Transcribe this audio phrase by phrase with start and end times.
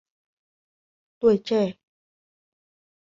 [1.19, 1.63] Tuổi trẻ